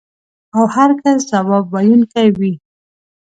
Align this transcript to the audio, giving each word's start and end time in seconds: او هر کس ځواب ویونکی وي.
او 0.55 0.63
هر 0.75 0.89
کس 1.01 1.19
ځواب 1.31 1.65
ویونکی 1.73 2.27
وي. 2.39 2.53